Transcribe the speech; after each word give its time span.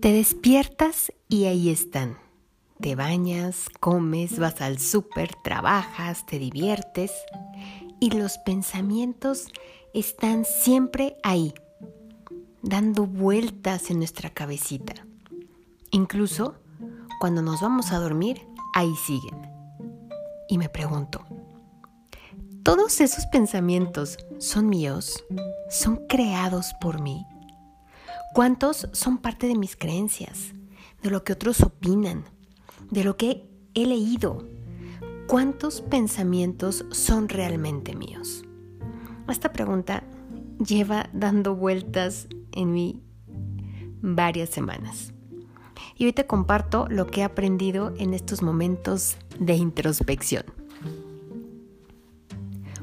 Te 0.00 0.12
despiertas 0.12 1.10
y 1.28 1.44
ahí 1.44 1.70
están. 1.70 2.18
Te 2.80 2.94
bañas, 2.94 3.68
comes, 3.80 4.38
vas 4.38 4.60
al 4.60 4.78
súper, 4.78 5.30
trabajas, 5.42 6.26
te 6.26 6.38
diviertes 6.38 7.12
y 7.98 8.10
los 8.10 8.36
pensamientos 8.38 9.48
están 9.94 10.44
siempre 10.44 11.16
ahí, 11.22 11.54
dando 12.62 13.06
vueltas 13.06 13.90
en 13.90 13.98
nuestra 13.98 14.28
cabecita. 14.28 14.94
Incluso 15.90 16.56
cuando 17.18 17.40
nos 17.40 17.62
vamos 17.62 17.92
a 17.92 17.98
dormir, 17.98 18.46
ahí 18.74 18.94
siguen. 19.06 19.48
Y 20.48 20.58
me 20.58 20.68
pregunto, 20.68 21.24
¿todos 22.62 23.00
esos 23.00 23.24
pensamientos 23.26 24.18
son 24.38 24.68
míos? 24.68 25.24
¿Son 25.70 26.06
creados 26.06 26.74
por 26.82 27.00
mí? 27.00 27.24
¿Cuántos 28.36 28.86
son 28.92 29.16
parte 29.16 29.46
de 29.46 29.54
mis 29.54 29.76
creencias? 29.76 30.52
De 31.02 31.08
lo 31.08 31.24
que 31.24 31.32
otros 31.32 31.62
opinan, 31.62 32.26
de 32.90 33.02
lo 33.02 33.16
que 33.16 33.48
he 33.72 33.86
leído. 33.86 34.46
¿Cuántos 35.26 35.80
pensamientos 35.80 36.84
son 36.90 37.30
realmente 37.30 37.96
míos? 37.96 38.44
Esta 39.26 39.54
pregunta 39.54 40.04
lleva 40.58 41.08
dando 41.14 41.56
vueltas 41.56 42.28
en 42.52 42.72
mí 42.72 43.00
varias 44.02 44.50
semanas. 44.50 45.14
Y 45.96 46.04
hoy 46.04 46.12
te 46.12 46.26
comparto 46.26 46.88
lo 46.90 47.06
que 47.06 47.22
he 47.22 47.24
aprendido 47.24 47.94
en 47.96 48.12
estos 48.12 48.42
momentos 48.42 49.16
de 49.40 49.54
introspección. 49.54 50.44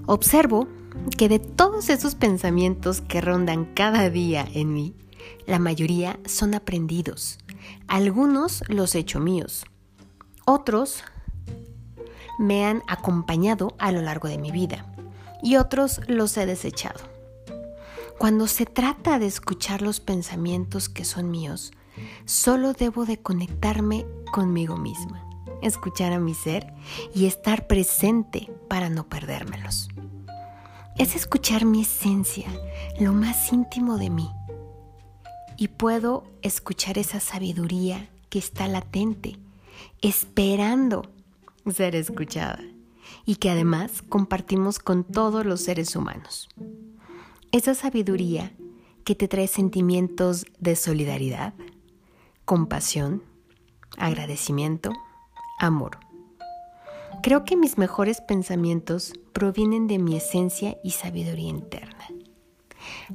Observo 0.08 0.68
que 1.16 1.30
de 1.30 1.38
todos 1.38 1.92
esos 1.92 2.16
pensamientos 2.16 3.02
que 3.02 3.22
rondan 3.22 3.66
cada 3.76 4.10
día 4.10 4.48
en 4.52 4.74
mí, 4.74 4.96
la 5.46 5.60
mayoría 5.60 6.20
son 6.26 6.54
aprendidos. 6.54 7.38
Algunos 7.88 8.64
los 8.68 8.96
he 8.96 9.00
hecho 9.00 9.20
míos. 9.20 9.66
Otros 10.46 11.04
me 12.40 12.66
han 12.66 12.82
acompañado 12.88 13.76
a 13.78 13.92
lo 13.92 14.02
largo 14.02 14.28
de 14.28 14.38
mi 14.38 14.52
vida 14.52 14.86
y 15.42 15.58
otros 15.58 16.02
los 16.08 16.36
he 16.38 16.46
desechado. 16.46 17.00
Cuando 18.18 18.48
se 18.48 18.66
trata 18.66 19.20
de 19.20 19.26
escuchar 19.26 19.82
los 19.82 20.00
pensamientos 20.00 20.88
que 20.88 21.06
son 21.06 21.30
míos, 21.30 21.72
solo 22.26 22.74
debo 22.74 23.06
de 23.06 23.20
conectarme 23.20 24.06
conmigo 24.32 24.78
misma, 24.78 25.26
escuchar 25.62 26.14
a 26.14 26.20
mi 26.20 26.34
ser 26.34 26.74
y 27.14 27.26
estar 27.26 27.68
presente 27.68 28.52
para 28.70 28.90
no 28.90 29.08
perdérmelos. 29.08 29.90
Es 30.98 31.16
escuchar 31.16 31.66
mi 31.66 31.82
esencia, 31.82 32.48
lo 33.00 33.14
más 33.14 33.52
íntimo 33.52 33.98
de 33.98 34.10
mí 34.10 34.30
y 35.58 35.70
puedo 35.70 36.24
escuchar 36.42 36.98
esa 36.98 37.20
sabiduría 37.20 38.10
que 38.30 38.40
está 38.40 38.68
latente, 38.68 39.38
esperando 40.02 41.04
ser 41.72 41.96
escuchada 41.96 42.60
y 43.26 43.36
que 43.36 43.50
además 43.50 44.02
compartimos 44.02 44.80
con 44.80 45.04
todos 45.04 45.46
los 45.46 45.62
seres 45.62 45.96
humanos. 45.96 46.50
Esa 47.52 47.76
sabiduría 47.76 48.52
que 49.04 49.16
te 49.16 49.28
trae 49.28 49.48
sentimientos 49.48 50.46
de 50.60 50.76
solidaridad, 50.76 51.54
compasión, 52.46 53.24
agradecimiento, 53.98 54.92
amor. 55.60 56.00
Creo 57.22 57.46
que 57.46 57.56
mis 57.56 57.78
mejores 57.78 58.22
pensamientos 58.22 59.14
provienen 59.34 59.88
de 59.88 60.00
mi 60.00 60.18
esencia 60.18 60.78
y 60.84 60.92
sabiduría 60.92 61.50
interna. 61.50 62.08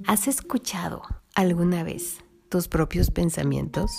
¿Has 0.07 0.29
escuchado 0.29 1.03
alguna 1.35 1.83
vez 1.83 2.19
tus 2.49 2.69
propios 2.69 3.11
pensamientos? 3.11 3.91